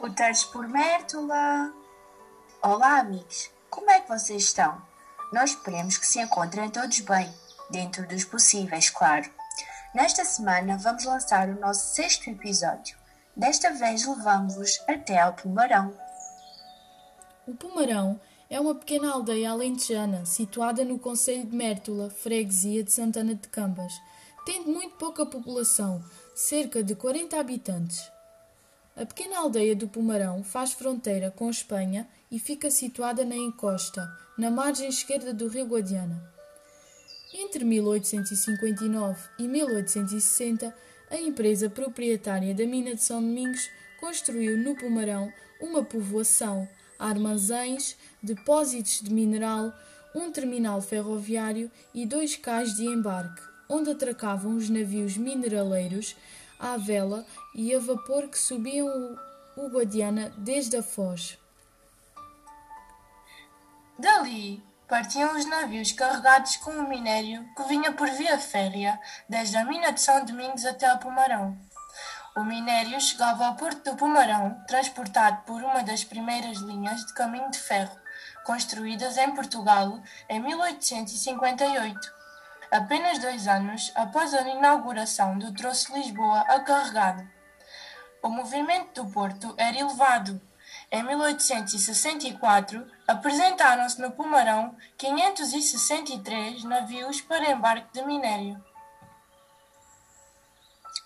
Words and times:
Roteiros 0.00 0.44
por 0.44 0.68
Mértola! 0.68 1.74
Olá, 2.62 3.00
amigos! 3.00 3.50
Como 3.68 3.90
é 3.90 4.00
que 4.00 4.08
vocês 4.08 4.44
estão? 4.44 4.80
Nós 5.32 5.50
esperemos 5.50 5.98
que 5.98 6.06
se 6.06 6.20
encontrem 6.20 6.70
todos 6.70 7.00
bem, 7.00 7.28
dentro 7.68 8.06
dos 8.06 8.24
possíveis, 8.24 8.90
claro. 8.90 9.28
Nesta 9.92 10.24
semana 10.24 10.78
vamos 10.78 11.04
lançar 11.04 11.48
o 11.48 11.58
nosso 11.58 11.96
sexto 11.96 12.30
episódio. 12.30 12.96
Desta 13.34 13.72
vez 13.72 14.06
levamos-vos 14.06 14.80
até 14.88 15.18
ao 15.18 15.32
Pomarão. 15.32 15.92
O 17.44 17.54
Pomarão 17.54 18.20
é 18.48 18.60
uma 18.60 18.76
pequena 18.76 19.10
aldeia 19.10 19.50
alentejana 19.50 20.24
situada 20.24 20.84
no 20.84 21.00
Conselho 21.00 21.44
de 21.44 21.56
Mértola, 21.56 22.08
freguesia 22.08 22.84
de 22.84 22.92
Santana 22.92 23.34
de 23.34 23.48
Cambas, 23.48 23.94
tendo 24.46 24.70
muito 24.70 24.94
pouca 24.94 25.26
população, 25.26 26.00
cerca 26.36 26.84
de 26.84 26.94
40 26.94 27.36
habitantes. 27.36 28.08
A 28.98 29.06
pequena 29.06 29.38
aldeia 29.38 29.76
do 29.76 29.86
Pomarão 29.86 30.42
faz 30.42 30.72
fronteira 30.72 31.30
com 31.30 31.48
Espanha 31.48 32.04
e 32.32 32.40
fica 32.40 32.68
situada 32.68 33.24
na 33.24 33.36
encosta, 33.36 34.10
na 34.36 34.50
margem 34.50 34.88
esquerda 34.88 35.32
do 35.32 35.46
rio 35.46 35.66
Guadiana. 35.66 36.20
Entre 37.32 37.64
1859 37.64 39.20
e 39.38 39.46
1860, 39.46 40.74
a 41.12 41.16
empresa 41.16 41.70
proprietária 41.70 42.52
da 42.52 42.66
mina 42.66 42.96
de 42.96 43.04
São 43.04 43.22
Domingos 43.22 43.70
construiu 44.00 44.58
no 44.58 44.74
Pomarão 44.74 45.32
uma 45.60 45.84
povoação, 45.84 46.68
armazéns, 46.98 47.96
depósitos 48.20 49.00
de 49.00 49.14
mineral, 49.14 49.72
um 50.12 50.32
terminal 50.32 50.82
ferroviário 50.82 51.70
e 51.94 52.04
dois 52.04 52.34
cais 52.34 52.74
de 52.74 52.84
embarque, 52.84 53.42
onde 53.68 53.90
atracavam 53.90 54.56
os 54.56 54.68
navios 54.68 55.16
mineraleiros 55.16 56.16
à 56.58 56.76
vela 56.76 57.24
e 57.54 57.74
a 57.74 57.78
vapor 57.78 58.28
que 58.28 58.38
subiam 58.38 59.18
o 59.56 59.68
Guadiana 59.68 60.32
desde 60.36 60.76
a 60.76 60.82
Foz. 60.82 61.38
Dali 63.98 64.62
partiam 64.88 65.36
os 65.36 65.44
navios 65.44 65.92
carregados 65.92 66.56
com 66.58 66.70
o 66.70 66.88
minério 66.88 67.46
que 67.56 67.64
vinha 67.64 67.92
por 67.92 68.08
via 68.10 68.38
férrea 68.38 68.98
desde 69.28 69.56
a 69.56 69.64
mina 69.64 69.92
de 69.92 70.00
São 70.00 70.24
Domingos 70.24 70.64
até 70.64 70.92
o 70.92 70.98
Pomarão. 70.98 71.58
O 72.36 72.44
minério 72.44 73.00
chegava 73.00 73.46
ao 73.46 73.56
porto 73.56 73.90
do 73.90 73.96
Pomarão, 73.96 74.62
transportado 74.68 75.42
por 75.42 75.60
uma 75.62 75.82
das 75.82 76.04
primeiras 76.04 76.58
linhas 76.58 77.04
de 77.04 77.12
caminho 77.12 77.50
de 77.50 77.58
ferro, 77.58 77.98
construídas 78.44 79.16
em 79.16 79.34
Portugal 79.34 80.00
em 80.28 80.40
1858 80.40 82.17
apenas 82.70 83.18
dois 83.18 83.46
anos 83.46 83.92
após 83.94 84.34
a 84.34 84.42
inauguração 84.42 85.38
do 85.38 85.52
troço 85.52 85.94
Lisboa 85.94 86.40
a 86.40 86.60
carregado. 86.60 87.28
O 88.22 88.28
movimento 88.28 89.02
do 89.02 89.10
porto 89.10 89.54
era 89.56 89.78
elevado. 89.78 90.40
Em 90.90 91.02
1864, 91.02 92.86
apresentaram-se 93.06 94.00
no 94.00 94.10
Pomarão 94.10 94.76
563 94.96 96.64
navios 96.64 97.20
para 97.20 97.50
embarque 97.50 97.92
de 97.92 98.04
minério. 98.04 98.62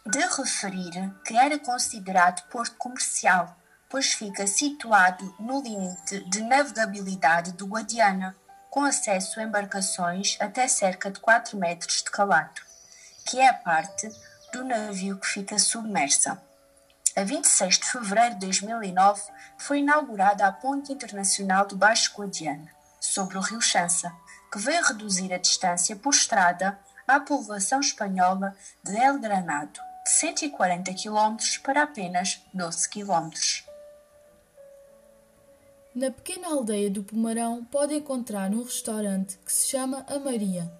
De 0.06 0.20
referir 0.20 1.14
que 1.24 1.36
era 1.36 1.58
considerado 1.58 2.48
porto 2.48 2.76
comercial, 2.76 3.56
pois 3.88 4.14
fica 4.14 4.46
situado 4.46 5.34
no 5.38 5.60
limite 5.60 6.28
de 6.30 6.40
navegabilidade 6.42 7.52
do 7.52 7.66
Guadiana, 7.66 8.34
com 8.72 8.82
acesso 8.86 9.38
a 9.38 9.42
embarcações 9.42 10.38
até 10.40 10.66
cerca 10.66 11.10
de 11.10 11.20
4 11.20 11.58
metros 11.58 12.02
de 12.02 12.10
calado, 12.10 12.62
que 13.26 13.38
é 13.38 13.46
a 13.46 13.52
parte 13.52 14.08
do 14.50 14.64
navio 14.64 15.18
que 15.18 15.26
fica 15.26 15.58
submersa. 15.58 16.42
A 17.14 17.22
26 17.22 17.80
de 17.80 17.84
fevereiro 17.84 18.36
de 18.36 18.46
2009 18.46 19.20
foi 19.58 19.80
inaugurada 19.80 20.46
a 20.46 20.52
Ponte 20.52 20.90
Internacional 20.90 21.66
do 21.66 21.76
Baixo 21.76 22.14
Guadiana, 22.16 22.70
sobre 22.98 23.36
o 23.36 23.42
rio 23.42 23.60
Chança, 23.60 24.10
que 24.50 24.58
veio 24.58 24.82
reduzir 24.82 25.34
a 25.34 25.38
distância 25.38 25.94
por 25.94 26.14
estrada 26.14 26.78
à 27.06 27.20
povoação 27.20 27.78
espanhola 27.78 28.56
de 28.82 28.96
El 28.96 29.18
Granado, 29.18 29.78
de 30.02 30.10
140 30.10 30.94
km 30.94 31.36
para 31.62 31.82
apenas 31.82 32.40
12 32.54 32.88
km. 32.88 33.71
Na 35.94 36.10
pequena 36.10 36.48
aldeia 36.48 36.88
do 36.88 37.02
Pomarão 37.02 37.62
pode 37.66 37.94
encontrar 37.94 38.50
um 38.50 38.62
restaurante 38.62 39.38
que 39.44 39.52
se 39.52 39.68
chama 39.68 40.06
A 40.08 40.18
Maria. 40.18 40.72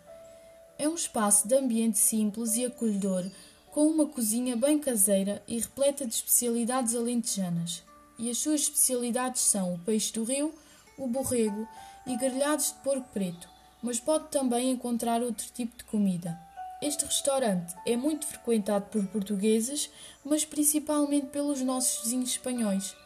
É 0.78 0.88
um 0.88 0.94
espaço 0.94 1.46
de 1.46 1.54
ambiente 1.54 1.98
simples 1.98 2.56
e 2.56 2.64
acolhedor, 2.64 3.30
com 3.70 3.86
uma 3.88 4.06
cozinha 4.06 4.56
bem 4.56 4.78
caseira 4.78 5.42
e 5.46 5.58
repleta 5.58 6.06
de 6.06 6.14
especialidades 6.14 6.94
alentejanas. 6.94 7.82
E 8.18 8.30
as 8.30 8.38
suas 8.38 8.62
especialidades 8.62 9.42
são 9.42 9.74
o 9.74 9.78
peixe 9.80 10.14
do 10.14 10.24
rio, 10.24 10.54
o 10.96 11.06
borrego 11.06 11.68
e 12.06 12.16
grelhados 12.16 12.68
de 12.68 12.78
porco 12.78 13.10
preto, 13.12 13.46
mas 13.82 14.00
pode 14.00 14.28
também 14.28 14.70
encontrar 14.70 15.20
outro 15.20 15.46
tipo 15.52 15.76
de 15.76 15.84
comida. 15.84 16.40
Este 16.80 17.04
restaurante 17.04 17.74
é 17.86 17.98
muito 17.98 18.26
frequentado 18.26 18.86
por 18.86 19.06
portugueses, 19.08 19.90
mas 20.24 20.46
principalmente 20.46 21.26
pelos 21.26 21.60
nossos 21.60 22.02
vizinhos 22.02 22.30
espanhóis. 22.30 23.01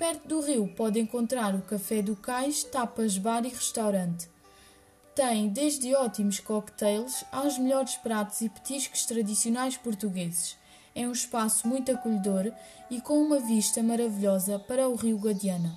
Perto 0.00 0.26
do 0.26 0.40
rio 0.40 0.66
pode 0.66 0.98
encontrar 0.98 1.54
o 1.54 1.60
Café 1.60 2.00
do 2.00 2.16
Cais, 2.16 2.64
tapas, 2.64 3.18
bar 3.18 3.44
e 3.44 3.50
restaurante. 3.50 4.30
Tem 5.14 5.50
desde 5.50 5.94
ótimos 5.94 6.40
cocktails 6.40 7.22
aos 7.30 7.58
melhores 7.58 7.96
pratos 7.96 8.40
e 8.40 8.48
petiscos 8.48 9.04
tradicionais 9.04 9.76
portugueses. 9.76 10.56
É 10.94 11.06
um 11.06 11.12
espaço 11.12 11.68
muito 11.68 11.92
acolhedor 11.92 12.50
e 12.88 12.98
com 13.02 13.20
uma 13.20 13.40
vista 13.40 13.82
maravilhosa 13.82 14.58
para 14.58 14.88
o 14.88 14.96
rio 14.96 15.18
Guadiana. 15.18 15.76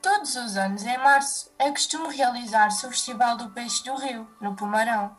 Todos 0.00 0.36
os 0.36 0.56
anos, 0.56 0.84
em 0.84 0.96
março, 0.96 1.50
é 1.58 1.70
costume 1.70 2.16
realizar-se 2.16 2.86
o 2.86 2.90
Festival 2.90 3.36
do 3.36 3.50
Peixe 3.50 3.84
do 3.84 3.94
Rio, 3.94 4.26
no 4.40 4.56
Pomarão. 4.56 5.14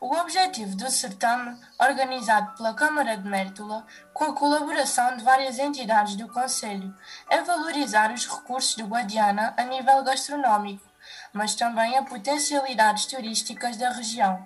O 0.00 0.14
objetivo 0.16 0.76
do 0.76 0.90
certame, 0.90 1.58
organizado 1.78 2.56
pela 2.56 2.74
Câmara 2.74 3.16
de 3.16 3.28
Mértola, 3.28 3.86
com 4.12 4.24
a 4.24 4.32
colaboração 4.34 5.16
de 5.16 5.24
várias 5.24 5.58
entidades 5.58 6.16
do 6.16 6.28
Conselho, 6.28 6.94
é 7.30 7.40
valorizar 7.42 8.12
os 8.12 8.26
recursos 8.26 8.74
do 8.74 8.86
Guadiana 8.86 9.54
a 9.56 9.62
nível 9.64 10.02
gastronómico, 10.02 10.84
mas 11.32 11.54
também 11.54 11.96
as 11.96 12.08
potencialidades 12.08 13.06
turísticas 13.06 13.76
da 13.76 13.90
região. 13.90 14.44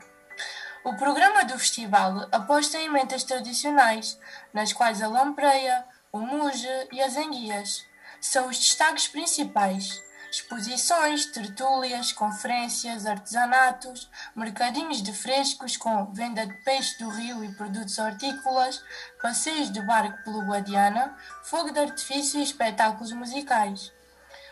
O 0.84 0.94
programa 0.96 1.44
do 1.44 1.58
festival 1.58 2.28
aposta 2.30 2.78
em 2.78 2.88
mentas 2.88 3.24
tradicionais, 3.24 4.18
nas 4.52 4.72
quais 4.72 5.02
a 5.02 5.08
lampreia, 5.08 5.84
o 6.12 6.18
muge 6.20 6.68
e 6.92 7.00
as 7.02 7.16
enguias 7.16 7.84
são 8.20 8.48
os 8.48 8.58
destaques 8.58 9.08
principais 9.08 10.02
exposições, 10.30 11.26
tertúlias, 11.26 12.12
conferências, 12.12 13.06
artesanatos, 13.06 14.10
mercadinhos 14.34 15.02
de 15.02 15.12
frescos 15.12 15.76
com 15.76 16.12
venda 16.12 16.46
de 16.46 16.54
peixe 16.64 16.98
do 16.98 17.08
rio 17.08 17.42
e 17.42 17.54
produtos 17.54 17.98
hortícolas, 17.98 18.82
passeios 19.22 19.72
de 19.72 19.80
barco 19.80 20.22
pelo 20.24 20.42
Guadiana, 20.42 21.16
fogo 21.44 21.70
de 21.70 21.80
artifício 21.80 22.40
e 22.40 22.42
espetáculos 22.42 23.12
musicais. 23.12 23.92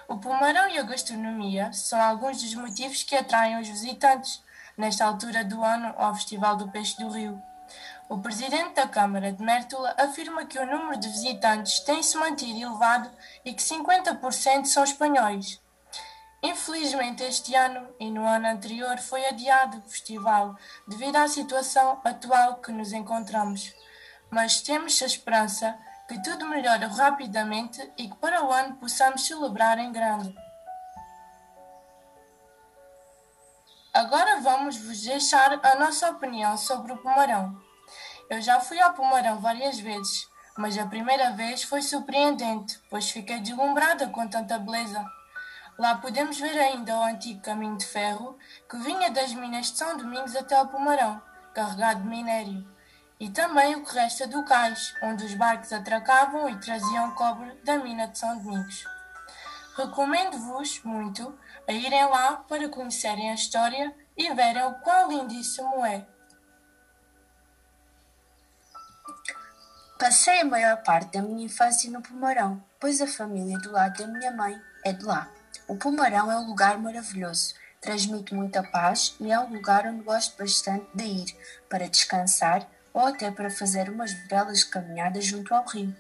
O 0.09 0.19
pomarão 0.19 0.69
e 0.69 0.79
a 0.79 0.83
gastronomia 0.83 1.73
são 1.73 2.01
alguns 2.01 2.41
dos 2.41 2.55
motivos 2.55 3.03
que 3.03 3.17
atraem 3.17 3.61
os 3.61 3.69
visitantes, 3.69 4.43
nesta 4.77 5.05
altura 5.05 5.45
do 5.45 5.63
ano, 5.65 5.95
ao 5.97 6.15
Festival 6.15 6.57
do 6.57 6.71
Peixe 6.71 6.97
do 6.99 7.09
Rio. 7.09 7.43
O 8.09 8.19
presidente 8.19 8.75
da 8.75 8.87
Câmara 8.87 9.33
de 9.33 9.43
Mértola 9.43 9.93
afirma 9.99 10.47
que 10.47 10.59
o 10.59 10.67
número 10.67 10.97
de 11.01 11.09
visitantes 11.09 11.81
tem 11.81 12.03
se 12.03 12.17
mantido 12.17 12.61
elevado 12.61 13.11
e 13.45 13.53
que 13.53 13.63
50% 13.63 14.67
são 14.67 14.85
espanhóis. 14.85 15.61
Infelizmente, 16.43 17.23
este 17.23 17.55
ano 17.55 17.89
e 17.99 18.11
no 18.11 18.27
ano 18.27 18.47
anterior 18.49 18.99
foi 18.99 19.27
adiado 19.27 19.79
o 19.79 19.91
festival 19.91 20.57
devido 20.87 21.17
à 21.17 21.27
situação 21.29 22.01
atual 22.05 22.57
que 22.57 22.71
nos 22.71 22.93
encontramos. 22.93 23.75
Mas 24.31 24.61
temos 24.61 25.01
a 25.03 25.07
esperança 25.07 25.79
que 26.09 26.23
tudo 26.23 26.47
melhore 26.47 26.87
rapidamente 26.87 27.81
e 27.99 28.09
que 28.09 28.17
para 28.17 28.45
o 28.45 28.53
ano 28.53 28.77
possamos 28.77 29.27
celebrar 29.27 29.79
em 29.79 29.91
grande. 29.91 30.35
Agora 33.93 34.41
vamos 34.41 34.77
vos 34.77 35.01
deixar 35.03 35.59
a 35.65 35.75
nossa 35.77 36.11
opinião 36.11 36.57
sobre 36.57 36.93
o 36.93 36.99
Pomarão. 36.99 37.59
Eu 38.29 38.43
já 38.43 38.61
fui 38.61 38.79
ao 38.79 38.93
Pomarão 38.93 39.41
várias 39.41 39.79
vezes, 39.79 40.29
mas 40.57 40.77
a 40.77 40.87
primeira 40.87 41.31
vez 41.31 41.63
foi 41.63 41.81
surpreendente, 41.81 42.79
pois 42.91 43.11
fiquei 43.11 43.41
deslumbrada 43.41 44.09
com 44.09 44.29
tanta 44.29 44.59
beleza. 44.59 45.03
Lá 45.79 45.95
podemos 45.97 46.41
ver 46.41 46.59
ainda 46.59 46.97
o 46.97 47.05
antigo 47.05 47.43
caminho 47.43 47.77
de 47.77 47.85
ferro 47.85 48.39
que 48.69 48.79
vinha 48.79 49.11
das 49.11 49.35
minas 49.35 49.71
de 49.71 49.77
São 49.77 49.97
Domingos 49.97 50.35
até 50.35 50.59
o 50.61 50.69
Pomarão, 50.69 51.21
carregado 51.53 52.01
de 52.03 52.09
minério, 52.09 52.67
e 53.21 53.29
também 53.29 53.75
o 53.75 53.85
que 53.85 53.95
resta 53.95 54.27
do 54.27 54.43
cais, 54.45 54.95
onde 55.03 55.25
os 55.25 55.35
barcos 55.35 55.73
atracavam 55.73 56.49
e 56.49 56.59
traziam 56.59 57.11
cobre 57.15 57.53
da 57.63 57.77
mina 57.77 58.09
de 58.09 58.19
São 58.19 58.39
Domingos. 58.39 58.85
Recomendo-vos 59.77 60.83
muito 60.83 61.39
a 61.69 61.73
irem 61.73 62.07
lá 62.07 62.37
para 62.49 62.69
conhecerem 62.71 63.31
a 63.31 63.35
história 63.35 63.95
e 64.17 64.33
verem 64.33 64.65
o 64.65 64.75
quão 64.81 65.11
lindíssimo 65.11 65.85
é. 65.85 66.07
Passei 69.99 70.41
a 70.41 70.45
maior 70.45 70.83
parte 70.83 71.13
da 71.13 71.23
minha 71.23 71.45
infância 71.45 71.91
no 71.91 72.03
Pomarão, 72.03 72.65
pois 72.81 73.03
a 73.03 73.07
família 73.07 73.59
do 73.59 73.73
lado 73.73 73.99
da 73.99 74.07
minha 74.07 74.31
mãe 74.33 74.59
é 74.83 74.93
de 74.93 75.05
lá. 75.05 75.36
O 75.69 75.75
Pomarão 75.75 76.31
é 76.31 76.39
um 76.39 76.47
lugar 76.47 76.79
maravilhoso, 76.79 77.55
transmite 77.81 78.33
muita 78.33 78.63
paz 78.63 79.17
e 79.19 79.33
é 79.33 79.41
um 79.41 79.53
lugar 79.53 79.85
onde 79.85 80.05
gosto 80.05 80.39
bastante 80.39 80.87
de 80.95 81.05
ir 81.05 81.37
para 81.69 81.89
descansar 81.89 82.71
ou 82.95 83.01
até 83.03 83.33
para 83.33 83.51
fazer 83.51 83.91
umas 83.91 84.15
belas 84.29 84.63
caminhadas 84.63 85.25
junto 85.25 85.53
ao 85.53 85.67
rio. 85.67 85.93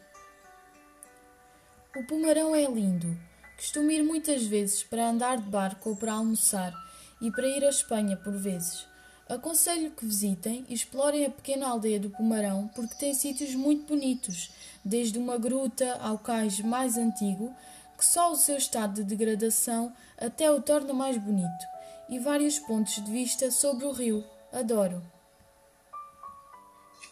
O 1.96 2.04
Pomarão 2.04 2.54
é 2.54 2.64
lindo. 2.64 3.18
Costumo 3.56 3.90
ir 3.90 4.04
muitas 4.04 4.44
vezes 4.44 4.84
para 4.84 5.08
andar 5.08 5.38
de 5.38 5.50
barco 5.50 5.90
ou 5.90 5.96
para 5.96 6.12
almoçar 6.12 6.72
e 7.20 7.28
para 7.32 7.48
ir 7.48 7.64
à 7.64 7.68
Espanha 7.68 8.16
por 8.16 8.36
vezes. 8.36 8.86
Aconselho 9.28 9.90
que 9.90 10.06
visitem 10.06 10.64
e 10.68 10.74
explorem 10.74 11.26
a 11.26 11.30
pequena 11.30 11.66
aldeia 11.66 11.98
do 11.98 12.10
Pomarão 12.10 12.70
porque 12.72 12.94
tem 12.94 13.12
sítios 13.12 13.56
muito 13.56 13.84
bonitos, 13.88 14.52
desde 14.84 15.18
uma 15.18 15.36
gruta 15.36 15.94
ao 15.94 16.16
cais 16.18 16.60
mais 16.60 16.96
antigo, 16.96 17.52
que 17.96 18.04
só 18.04 18.30
o 18.30 18.36
seu 18.36 18.56
estado 18.56 18.94
de 18.94 19.04
degradação 19.04 19.92
até 20.18 20.50
o 20.50 20.60
torna 20.60 20.92
mais 20.92 21.16
bonito, 21.16 21.66
e 22.08 22.18
vários 22.18 22.58
pontos 22.58 22.94
de 22.94 23.10
vista 23.10 23.50
sobre 23.50 23.84
o 23.86 23.92
rio. 23.92 24.24
Adoro! 24.52 25.02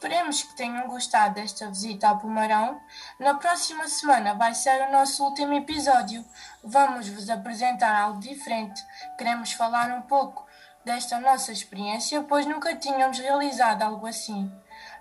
Esperemos 0.04 0.42
que 0.42 0.56
tenham 0.56 0.86
gostado 0.86 1.36
desta 1.36 1.66
visita 1.68 2.08
ao 2.08 2.18
Pomarão. 2.18 2.78
Na 3.18 3.36
próxima 3.36 3.88
semana 3.88 4.34
vai 4.34 4.54
ser 4.54 4.86
o 4.86 4.92
nosso 4.92 5.24
último 5.24 5.54
episódio. 5.54 6.22
Vamos 6.62 7.08
vos 7.08 7.30
apresentar 7.30 7.94
algo 7.94 8.20
diferente. 8.20 8.84
Queremos 9.16 9.52
falar 9.52 9.90
um 9.96 10.02
pouco 10.02 10.46
desta 10.84 11.18
nossa 11.18 11.52
experiência, 11.52 12.22
pois 12.22 12.44
nunca 12.44 12.76
tínhamos 12.76 13.18
realizado 13.18 13.80
algo 13.82 14.06
assim. 14.06 14.52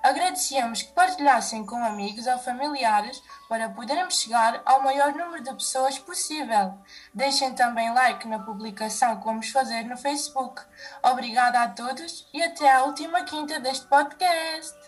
Agradecíamos 0.04 0.82
que 0.82 0.92
partilhassem 0.92 1.66
com 1.66 1.82
amigos 1.82 2.28
ou 2.28 2.38
familiares 2.38 3.24
para 3.48 3.70
podermos 3.70 4.20
chegar 4.20 4.62
ao 4.66 4.84
maior 4.84 5.14
número 5.14 5.42
de 5.42 5.54
pessoas 5.54 5.98
possível. 5.98 6.78
Deixem 7.14 7.56
também 7.56 7.94
like 7.94 8.28
na 8.28 8.40
publicação 8.40 9.18
que 9.18 9.24
vamos 9.24 9.50
fazer 9.50 9.84
no 9.86 9.96
Facebook. 9.96 10.62
Obrigada 11.02 11.62
a 11.62 11.70
todos 11.70 12.28
e 12.34 12.44
até 12.44 12.70
à 12.70 12.84
última 12.84 13.24
quinta 13.24 13.62
deste 13.62 13.88
podcast. 13.88 14.83